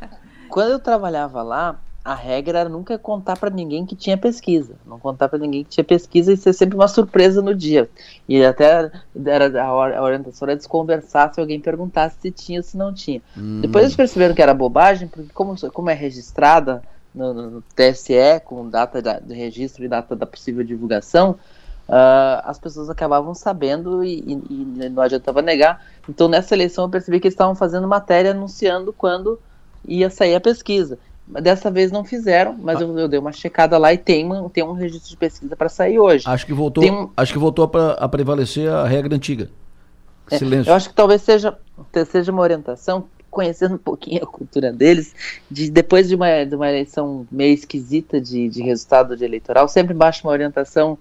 Quando 0.49 0.71
eu 0.71 0.79
trabalhava 0.79 1.41
lá, 1.41 1.79
a 2.05 2.13
regra 2.13 2.59
era 2.59 2.69
nunca 2.69 2.99
contar 2.99 3.35
para 3.35 3.49
ninguém 3.49 3.83
que 3.83 3.95
tinha 3.95 4.15
pesquisa, 4.15 4.75
não 4.85 4.99
contar 4.99 5.27
para 5.27 5.39
ninguém 5.39 5.63
que 5.63 5.71
tinha 5.71 5.83
pesquisa 5.83 6.31
e 6.31 6.37
ser 6.37 6.53
sempre 6.53 6.75
uma 6.75 6.87
surpresa 6.87 7.41
no 7.41 7.55
dia. 7.55 7.89
E 8.29 8.45
até 8.45 8.91
era 9.25 9.63
a 9.63 10.03
orientação 10.03 10.47
era 10.47 10.55
desconversar 10.55 11.33
se 11.33 11.41
alguém 11.41 11.59
perguntasse 11.59 12.17
se 12.21 12.29
tinha 12.29 12.59
ou 12.59 12.63
se 12.63 12.77
não 12.77 12.93
tinha. 12.93 13.23
Hum. 13.35 13.61
Depois 13.61 13.85
eles 13.85 13.95
perceberam 13.95 14.35
que 14.35 14.41
era 14.41 14.53
bobagem, 14.53 15.07
porque 15.07 15.33
como, 15.33 15.55
como 15.71 15.89
é 15.89 15.95
registrada 15.95 16.83
no, 17.13 17.33
no 17.33 17.63
TSE, 17.75 18.39
com 18.45 18.69
data 18.69 19.01
da, 19.01 19.19
de 19.19 19.33
registro 19.33 19.83
e 19.83 19.87
data 19.87 20.15
da 20.15 20.27
possível 20.27 20.63
divulgação, 20.63 21.31
uh, 21.89 22.43
as 22.43 22.59
pessoas 22.59 22.87
acabavam 22.87 23.33
sabendo 23.33 24.03
e, 24.03 24.19
e, 24.19 24.33
e 24.51 24.89
não 24.91 25.01
adiantava 25.01 25.41
negar. 25.41 25.83
Então 26.07 26.27
nessa 26.27 26.53
eleição 26.53 26.83
eu 26.83 26.89
percebi 26.89 27.19
que 27.19 27.25
eles 27.25 27.33
estavam 27.33 27.55
fazendo 27.55 27.87
matéria 27.87 28.29
anunciando 28.29 28.93
quando 28.93 29.39
ia 29.87 30.11
sair 30.11 30.35
a 30.35 30.39
pesquisa. 30.39 30.99
Dessa 31.27 31.71
vez 31.71 31.91
não 31.91 32.03
fizeram, 32.03 32.55
mas 32.59 32.77
ah. 32.77 32.83
eu, 32.83 32.99
eu, 32.99 33.07
dei 33.07 33.19
uma 33.19 33.31
checada 33.31 33.77
lá 33.77 33.91
e 33.91 33.97
tem, 33.97 34.29
tem 34.53 34.63
um 34.63 34.73
registro 34.73 35.09
de 35.09 35.17
pesquisa 35.17 35.55
para 35.55 35.69
sair 35.69 35.97
hoje. 35.97 36.23
Acho 36.27 36.45
que 36.45 36.53
voltou, 36.53 36.83
um... 36.83 37.09
acho 37.17 37.33
que 37.33 37.39
voltou 37.39 37.69
a, 37.73 37.91
a 37.93 38.07
prevalecer 38.07 38.69
a 38.69 38.85
regra 38.85 39.15
antiga. 39.15 39.49
É, 40.29 40.37
Silêncio. 40.37 40.69
Eu 40.69 40.75
acho 40.75 40.89
que 40.89 40.95
talvez 40.95 41.21
seja, 41.21 41.57
seja 42.07 42.31
uma 42.31 42.41
orientação, 42.41 43.05
conhecendo 43.29 43.75
um 43.75 43.79
pouquinho 43.79 44.23
a 44.23 44.27
cultura 44.27 44.71
deles, 44.71 45.13
de 45.49 45.69
depois 45.69 46.07
de 46.07 46.15
uma, 46.15 46.45
de 46.45 46.55
uma 46.55 46.69
eleição 46.69 47.27
meio 47.31 47.53
esquisita 47.53 48.21
de, 48.21 48.47
de 48.47 48.61
resultado 48.61 49.17
de 49.17 49.25
eleitoral, 49.25 49.67
sempre 49.67 49.93
baixa 49.93 50.25
uma 50.25 50.31
orientação 50.31 50.97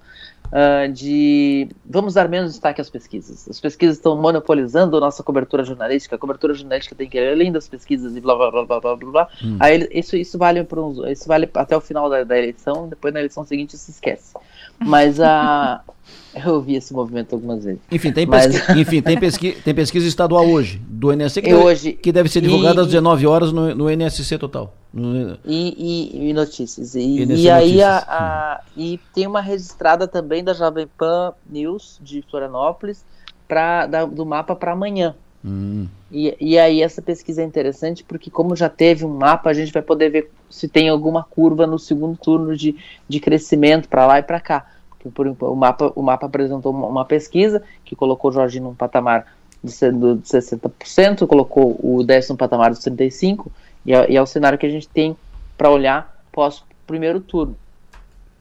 uh, 0.55 0.91
de 0.93 1.69
vamos 1.85 2.15
dar 2.15 2.29
menos 2.29 2.53
destaque 2.53 2.81
às 2.81 2.89
pesquisas. 2.89 3.49
As 3.49 3.61
pesquisas 3.61 3.97
estão 3.97 4.17
monopolizando 4.17 4.97
a 4.97 5.01
nossa 5.01 5.23
cobertura 5.23 5.65
jornalística, 5.65 6.15
a 6.15 6.19
cobertura 6.19 6.55
jornalística 6.55 6.95
tem 6.95 7.09
que 7.09 7.19
ir 7.19 7.33
além 7.33 7.51
das 7.51 7.69
pesquisas 7.69 8.17
e 8.17 8.21
blá 8.21 8.37
blá 8.37 8.51
blá 8.51 8.65
blá 8.65 8.81
blá 8.81 8.97
blá. 8.97 9.29
Hum. 9.43 9.57
Aí 9.59 9.89
isso, 9.93 10.17
isso, 10.17 10.39
vale 10.39 10.61
uns, 10.61 10.99
isso 11.09 11.27
vale 11.27 11.51
até 11.55 11.77
o 11.77 11.81
final 11.81 12.09
da, 12.09 12.23
da, 12.23 12.39
eleição, 12.39 12.89
depois 12.89 13.13
na 13.13 13.21
eleição 13.21 13.45
seguinte 13.45 13.77
se 13.77 13.91
esquece. 13.91 14.35
Mas 14.79 15.21
a. 15.21 15.83
Eu 16.35 16.55
ouvi 16.55 16.75
esse 16.75 16.93
movimento 16.93 17.35
algumas 17.35 17.65
vezes. 17.65 17.81
Enfim, 17.91 18.13
tem, 18.13 18.27
Mas... 18.27 18.47
pesqui... 18.49 18.73
Enfim, 18.79 19.01
tem, 19.01 19.19
pesqui... 19.19 19.53
tem 19.53 19.75
pesquisa 19.75 20.07
estadual 20.07 20.47
hoje, 20.47 20.79
do 20.87 21.13
NSC, 21.13 21.41
que, 21.41 21.49
deve... 21.49 21.63
hoje... 21.63 21.93
que 21.93 22.13
deve 22.13 22.29
ser 22.29 22.41
divulgada 22.43 22.81
e... 22.81 22.83
às 22.83 22.87
19 22.89 23.27
horas 23.27 23.53
no, 23.53 23.75
no 23.75 23.89
NSC 23.89 24.37
total. 24.37 24.75
No... 24.95 25.37
E, 25.45 25.75
e, 26.15 26.31
e, 26.31 26.33
notícias. 26.33 26.95
E, 26.95 27.25
e, 27.25 27.51
aí 27.51 27.73
notícias. 27.73 27.83
A, 27.83 27.99
a, 28.09 28.61
e 28.77 29.01
tem 29.13 29.27
uma 29.27 29.41
registrada 29.41 30.07
também 30.07 30.45
da 30.45 30.55
Jovem 30.55 30.87
Pan 30.87 31.33
News 31.51 31.99
de 32.01 32.23
Florianópolis 32.31 33.05
pra, 33.49 33.87
da, 33.87 34.05
do 34.05 34.25
mapa 34.25 34.55
para 34.55 34.71
amanhã. 34.71 35.17
Hum. 35.45 35.89
E, 36.13 36.37
e 36.41 36.59
aí 36.59 36.81
essa 36.81 37.03
pesquisa 37.03 37.43
é 37.43 37.45
interessante 37.45 38.05
porque 38.05 38.31
como 38.31 38.55
já 38.55 38.69
teve 38.69 39.05
um 39.05 39.13
mapa, 39.13 39.51
a 39.51 39.53
gente 39.53 39.73
vai 39.73 39.83
poder 39.83 40.11
ver 40.11 40.31
se 40.49 40.69
tem 40.69 40.89
alguma 40.89 41.25
curva 41.25 41.67
no 41.67 41.79
segundo 41.79 42.17
turno 42.17 42.57
de, 42.57 42.77
de 43.09 43.19
crescimento 43.19 43.89
para 43.89 44.07
lá 44.07 44.21
e 44.21 44.23
para 44.23 44.39
cá. 44.39 44.65
Porque 44.89 45.09
por, 45.11 45.27
o, 45.27 45.57
mapa, 45.57 45.93
o 45.97 46.03
mapa 46.03 46.27
apresentou 46.27 46.73
uma, 46.73 46.87
uma 46.87 47.05
pesquisa 47.05 47.63
que 47.85 47.97
colocou 47.97 48.31
o 48.31 48.35
Jorginho 48.35 48.67
num 48.67 48.75
patamar 48.77 49.27
de, 49.63 49.73
de 49.73 50.23
60%, 50.23 51.27
colocou 51.27 51.79
o 51.83 52.05
Décio 52.05 52.33
num 52.33 52.37
patamar 52.37 52.73
de 52.73 52.79
35%, 52.79 53.47
e 53.85 53.93
é, 53.93 54.11
e 54.11 54.17
é 54.17 54.23
o 54.23 54.27
cenário 54.27 54.59
que 54.59 54.67
a 54.67 54.71
gente 54.71 54.89
tem 54.89 55.17
para 55.57 55.71
olhar 55.71 56.23
pós 56.33 56.63
primeiro 56.87 57.21
turno. 57.21 57.57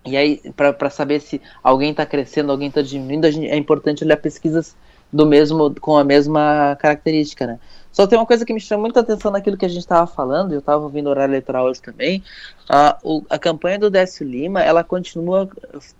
E 0.05 0.17
aí, 0.17 0.41
para 0.55 0.89
saber 0.89 1.21
se 1.21 1.41
alguém 1.63 1.91
está 1.91 2.05
crescendo, 2.05 2.51
alguém 2.51 2.67
está 2.67 2.81
diminuindo, 2.81 3.31
gente, 3.31 3.47
é 3.47 3.55
importante 3.55 4.03
olhar 4.03 4.17
pesquisas 4.17 4.75
do 5.11 5.25
mesmo 5.25 5.73
com 5.79 5.95
a 5.95 6.03
mesma 6.03 6.75
característica, 6.79 7.45
né? 7.45 7.59
Só 7.91 8.07
tem 8.07 8.17
uma 8.17 8.25
coisa 8.25 8.43
que 8.43 8.51
me 8.51 8.59
chama 8.59 8.81
muita 8.81 9.01
atenção 9.01 9.31
naquilo 9.31 9.55
que 9.55 9.65
a 9.65 9.69
gente 9.69 9.79
estava 9.79 10.07
falando, 10.07 10.51
eu 10.51 10.59
estava 10.59 10.83
ouvindo 10.83 11.05
o 11.05 11.09
horário 11.11 11.31
eleitoral 11.31 11.67
hoje 11.67 11.79
também, 11.81 12.23
a, 12.67 12.97
o, 13.03 13.23
a 13.29 13.37
campanha 13.37 13.77
do 13.77 13.91
Décio 13.91 14.27
Lima, 14.27 14.61
ela 14.61 14.83
continua 14.83 15.47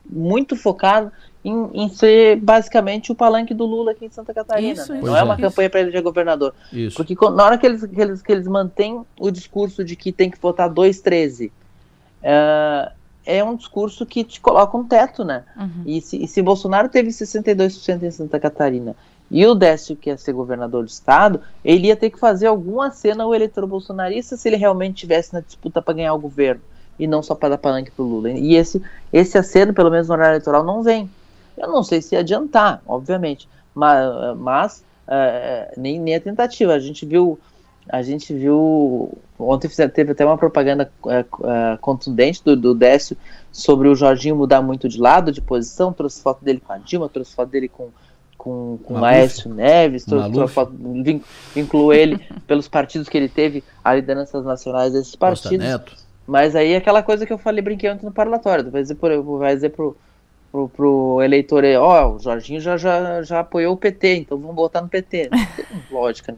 muito 0.03 0.55
focada 0.55 1.13
em, 1.43 1.69
em, 1.73 1.89
ser 1.89 2.37
basicamente 2.37 3.11
o 3.11 3.15
palanque 3.15 3.53
do 3.53 3.65
Lula 3.65 3.91
aqui 3.91 4.05
em 4.05 4.09
Santa 4.09 4.33
Catarina. 4.33 4.73
Isso, 4.73 4.93
né? 4.93 5.01
Não 5.01 5.15
é, 5.15 5.19
é 5.19 5.23
uma 5.23 5.37
campanha 5.37 5.69
para 5.69 5.81
eleger 5.81 6.01
governador. 6.01 6.53
Isso. 6.71 6.95
Porque 6.95 7.15
na 7.29 7.43
hora 7.43 7.57
que 7.57 7.65
eles, 7.65 7.85
que, 7.85 8.01
eles, 8.01 8.21
que 8.21 8.31
eles 8.31 8.47
mantêm 8.47 9.01
o 9.19 9.31
discurso 9.31 9.83
de 9.83 9.95
que 9.95 10.11
tem 10.11 10.29
que 10.29 10.39
votar 10.39 10.69
213, 10.69 11.47
uh, 11.47 12.91
é 13.25 13.43
um 13.43 13.55
discurso 13.55 14.05
que 14.05 14.23
te 14.23 14.39
coloca 14.39 14.77
um 14.77 14.85
teto, 14.85 15.23
né? 15.23 15.43
Uhum. 15.57 15.83
E, 15.85 16.01
se, 16.01 16.23
e 16.23 16.27
se 16.27 16.41
Bolsonaro 16.41 16.89
teve 16.89 17.09
62% 17.09 18.03
em 18.03 18.11
Santa 18.11 18.39
Catarina 18.39 18.95
e 19.33 19.45
o 19.47 19.55
Décio, 19.55 19.95
que 19.95 20.09
ia 20.09 20.17
ser 20.17 20.33
governador 20.33 20.83
do 20.83 20.89
estado, 20.89 21.41
ele 21.65 21.87
ia 21.87 21.95
ter 21.95 22.09
que 22.09 22.19
fazer 22.19 22.47
alguma 22.47 22.91
cena 22.91 23.23
ao 23.23 23.33
eleitor 23.33 23.65
bolsonarista 23.65 24.37
se 24.37 24.47
ele 24.47 24.57
realmente 24.57 24.97
tivesse 24.97 25.33
na 25.33 25.39
disputa 25.39 25.81
para 25.81 25.95
ganhar 25.95 26.13
o 26.13 26.19
governo 26.19 26.61
e 26.99 27.07
não 27.07 27.23
só 27.23 27.33
para 27.33 27.49
dar 27.49 27.57
palanque 27.57 27.89
para 27.89 28.05
o 28.05 28.07
Lula. 28.07 28.29
E 28.29 28.55
esse, 28.55 28.81
esse 29.11 29.35
aceno, 29.35 29.73
pelo 29.73 29.89
menos 29.89 30.07
no 30.07 30.13
horário 30.13 30.33
eleitoral, 30.33 30.63
não 30.63 30.83
vem. 30.83 31.09
Eu 31.57 31.69
não 31.69 31.83
sei 31.83 32.01
se 32.01 32.15
adiantar, 32.15 32.81
obviamente, 32.87 33.47
mas, 33.73 34.37
mas 34.37 34.85
uh, 35.07 35.79
nem, 35.79 35.99
nem 35.99 36.15
a 36.15 36.21
tentativa. 36.21 36.73
A 36.73 36.79
gente 36.79 37.05
viu 37.05 37.39
a 37.89 38.01
gente 38.01 38.33
viu. 38.33 39.17
Ontem 39.37 39.69
teve 39.93 40.11
até 40.11 40.25
uma 40.25 40.37
propaganda 40.37 40.89
uh, 41.03 41.09
uh, 41.09 41.77
contundente 41.81 42.41
do, 42.43 42.55
do 42.55 42.73
Décio 42.73 43.17
sobre 43.51 43.87
o 43.87 43.95
Jorginho 43.95 44.35
mudar 44.35 44.61
muito 44.61 44.87
de 44.87 44.99
lado, 44.99 45.31
de 45.31 45.41
posição. 45.41 45.91
Trouxe 45.91 46.21
foto 46.21 46.43
dele 46.43 46.61
com 46.65 46.71
a 46.71 46.77
Dilma, 46.77 47.09
trouxe 47.09 47.35
foto 47.35 47.49
dele 47.49 47.67
com, 47.67 47.89
com, 48.37 48.79
com 48.83 48.93
o 48.93 48.99
Maestro 48.99 49.53
Neves, 49.53 50.05
trouxe, 50.05 50.31
trouxe 50.31 50.53
foto, 50.53 50.73
vinculou 51.53 51.93
ele 51.93 52.19
pelos 52.47 52.67
partidos 52.67 53.09
que 53.09 53.17
ele 53.17 53.29
teve, 53.29 53.63
a 53.83 53.93
lideranças 53.93 54.45
nacionais 54.45 54.93
desses 54.93 55.15
partidos. 55.15 55.65
Mas 56.25 56.55
aí 56.55 56.73
aquela 56.73 57.03
coisa 57.03 57.25
que 57.25 57.33
eu 57.33 57.37
falei, 57.37 57.61
brinquei 57.61 57.91
ontem 57.91 58.05
no 58.05 58.13
parlatório. 58.13 58.71
Vai 58.71 58.81
dizer, 58.81 58.95
por, 58.95 59.39
vai 59.39 59.55
dizer 59.55 59.69
pro, 59.69 59.97
pro, 60.53 60.69
pro 60.69 61.21
eleitor 61.23 61.63
ó, 61.79 62.05
oh, 62.05 62.15
o 62.15 62.19
Jorginho 62.19 62.61
já, 62.61 62.77
já, 62.77 63.23
já 63.23 63.39
apoiou 63.39 63.73
o 63.73 63.77
PT, 63.77 64.17
então 64.17 64.37
vamos 64.37 64.55
votar 64.55 64.83
no 64.83 64.87
PT. 64.87 65.31
Lógica, 65.89 66.31
né? 66.31 66.37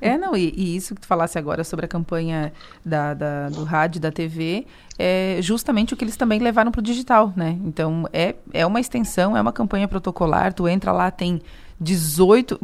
É, 0.00 0.16
não, 0.16 0.36
e, 0.36 0.52
e, 0.56 0.76
isso 0.76 0.94
que 0.94 1.00
tu 1.00 1.06
falasse 1.06 1.38
agora 1.38 1.62
sobre 1.62 1.84
a 1.84 1.88
campanha 1.88 2.52
da, 2.84 3.14
da, 3.14 3.48
do 3.50 3.62
rádio 3.62 4.00
da 4.00 4.10
TV 4.10 4.66
é 4.98 5.38
justamente 5.40 5.94
o 5.94 5.96
que 5.96 6.04
eles 6.04 6.16
também 6.16 6.40
levaram 6.40 6.72
para 6.72 6.80
o 6.80 6.82
digital, 6.82 7.32
né? 7.36 7.56
Então, 7.64 8.08
é, 8.12 8.34
é 8.52 8.66
uma 8.66 8.80
extensão, 8.80 9.36
é 9.36 9.40
uma 9.40 9.52
campanha 9.52 9.86
protocolar, 9.86 10.52
tu 10.52 10.66
entra 10.66 10.90
lá, 10.90 11.10
tem 11.10 11.40
18, 11.80 12.58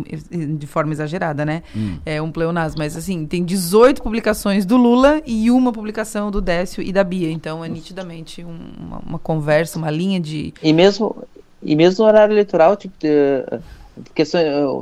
de 0.56 0.66
forma 0.66 0.92
exagerada, 0.92 1.44
né? 1.44 1.62
Hum. 1.76 1.98
É 2.04 2.20
um 2.20 2.30
pleonasmo, 2.30 2.78
mas 2.78 2.96
assim, 2.96 3.26
tem 3.26 3.44
18 3.44 4.02
publicações 4.02 4.64
do 4.64 4.76
Lula 4.76 5.20
e 5.26 5.50
uma 5.50 5.72
publicação 5.72 6.30
do 6.30 6.40
Décio 6.40 6.82
e 6.82 6.92
da 6.92 7.02
Bia. 7.02 7.30
Então, 7.30 7.64
é 7.64 7.68
nitidamente 7.68 8.44
um, 8.44 8.58
uma, 8.78 8.98
uma, 8.98 9.18
conversa, 9.18 9.78
uma 9.78 9.90
linha 9.90 10.20
de... 10.20 10.54
E 10.62 10.72
mesmo, 10.72 11.16
e 11.62 11.74
mesmo 11.74 12.04
no 12.04 12.08
horário 12.08 12.32
eleitoral, 12.32 12.76
tipo... 12.76 12.94
De 12.98 13.44
porque 14.04 14.22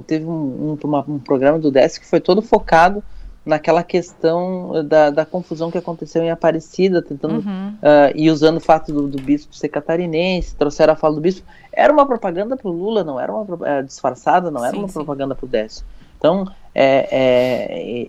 teve 0.06 0.24
um, 0.24 0.30
um, 0.30 0.78
uma, 0.84 1.04
um 1.08 1.18
programa 1.18 1.58
do 1.58 1.70
DESC 1.70 2.00
que 2.00 2.06
foi 2.06 2.20
todo 2.20 2.42
focado 2.42 3.02
naquela 3.46 3.84
questão 3.84 4.84
da, 4.84 5.08
da 5.08 5.24
confusão 5.24 5.70
que 5.70 5.78
aconteceu 5.78 6.20
em 6.20 6.30
Aparecida, 6.30 7.00
tentando 7.00 7.36
uhum. 7.36 7.68
uh, 7.74 8.12
e 8.12 8.28
usando 8.28 8.56
o 8.56 8.60
fato 8.60 8.92
do, 8.92 9.06
do, 9.06 9.22
bispo 9.22 9.54
ser 9.54 9.68
catarinense, 9.68 10.56
trouxeram 10.56 10.94
a 10.94 10.96
fala 10.96 11.14
do 11.14 11.20
bispo. 11.20 11.46
Era 11.72 11.92
uma 11.92 12.04
propaganda 12.04 12.56
para 12.56 12.68
o 12.68 12.72
Lula, 12.72 13.04
não 13.04 13.20
era 13.20 13.32
uma 13.32 13.68
é, 13.68 13.82
disfarçada, 13.82 14.50
não 14.50 14.64
era 14.64 14.72
sim, 14.72 14.80
uma 14.80 14.88
sim. 14.88 14.94
propaganda 14.94 15.36
para 15.36 15.46
o 15.46 15.48
Décio. 15.48 15.86
Então, 16.18 16.50
é, 16.74 17.08
é, 17.12 18.08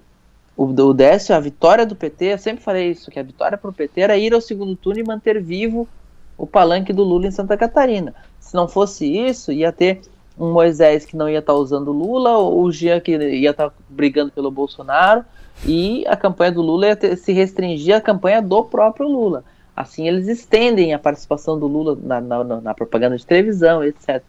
o, 0.58 0.66
o 0.66 0.94
Décio, 0.94 1.36
a 1.36 1.40
vitória 1.40 1.86
do 1.86 1.96
PT, 1.96 2.26
eu 2.26 2.38
sempre 2.40 2.64
falei 2.64 2.90
isso, 2.90 3.12
que 3.12 3.20
a 3.20 3.24
vitória 3.24 3.60
para 3.60 3.70
o 3.70 3.74
PT 3.74 4.02
era 4.02 4.18
ir 4.18 4.34
ao 4.34 4.42
segundo 4.42 4.76
turno 4.76 5.00
e 5.02 5.04
manter 5.04 5.40
vivo 5.40 5.88
o 6.36 6.48
palanque 6.48 6.92
do 6.92 7.04
Lula 7.04 7.28
em 7.28 7.32
Santa 7.32 7.56
Catarina. 7.56 8.16
Se 8.40 8.56
não 8.56 8.68
fosse 8.68 9.06
isso, 9.06 9.52
ia 9.52 9.72
ter 9.72 10.02
um 10.40 10.52
Moisés 10.52 11.06
que 11.06 11.16
não 11.16 11.28
ia 11.28 11.40
estar 11.40 11.54
tá 11.54 11.60
usando 11.60 11.92
Lula, 11.92 12.38
o 12.38 12.72
Jean 12.72 13.00
que 13.00 13.18
ia 13.18 13.52
estar 13.52 13.70
tá 13.70 13.76
brigando 13.90 14.32
pelo 14.32 14.52
Bolsonaro, 14.52 15.26
e 15.66 16.06
a 16.08 16.16
campanha 16.16 16.52
do 16.52 16.62
Lula 16.62 16.88
ia 16.88 16.96
ter, 16.96 17.16
se 17.18 17.32
restringir 17.34 17.96
à 17.96 18.02
campanha 18.02 18.42
do 18.42 18.64
próprio 18.64 19.08
Lula. 19.08 19.44
Assim, 19.76 20.08
eles 20.08 20.28
estendem 20.28 20.94
a 20.94 21.00
participação 21.00 21.60
do 21.60 21.68
Lula 21.68 21.98
na, 22.02 22.22
na, 22.22 22.44
na 22.44 22.74
propaganda 22.74 23.18
de 23.18 23.26
televisão, 23.26 23.84
etc. 23.84 24.24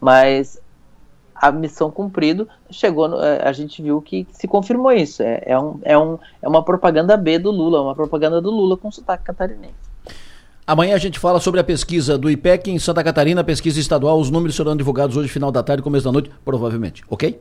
Mas 0.00 0.60
a 1.34 1.50
missão 1.50 1.90
cumprida 1.90 2.46
chegou, 2.70 3.08
no, 3.08 3.20
é, 3.20 3.46
a 3.46 3.52
gente 3.52 3.82
viu 3.82 4.00
que 4.00 4.26
se 4.32 4.46
confirmou 4.46 4.92
isso. 4.92 5.22
É, 5.22 5.42
é, 5.46 5.58
um, 5.58 5.78
é, 5.82 5.98
um, 5.98 6.18
é 6.40 6.48
uma 6.48 6.62
propaganda 6.62 7.16
B 7.16 7.38
do 7.38 7.50
Lula, 7.50 7.82
uma 7.82 7.94
propaganda 7.94 8.40
do 8.40 8.50
Lula 8.50 8.76
com 8.76 8.90
sotaque 8.90 9.24
catarinense. 9.24 9.83
Amanhã 10.66 10.94
a 10.94 10.98
gente 10.98 11.18
fala 11.18 11.38
sobre 11.40 11.60
a 11.60 11.64
pesquisa 11.64 12.16
do 12.16 12.30
IPEC 12.30 12.70
em 12.70 12.78
Santa 12.78 13.04
Catarina, 13.04 13.44
pesquisa 13.44 13.78
estadual. 13.78 14.18
Os 14.18 14.30
números 14.30 14.56
serão 14.56 14.74
divulgados 14.74 15.14
hoje, 15.14 15.28
final 15.28 15.52
da 15.52 15.62
tarde, 15.62 15.82
começo 15.82 16.06
da 16.06 16.12
noite, 16.12 16.30
provavelmente. 16.42 17.04
Ok? 17.08 17.38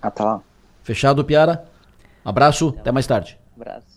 Ah, 0.00 0.10
tá 0.10 0.24
lá. 0.24 0.40
Fechado, 0.82 1.22
Piara? 1.22 1.66
Abraço, 2.24 2.74
até 2.78 2.90
mais 2.90 3.06
tarde. 3.06 3.38
Abraço. 3.54 3.95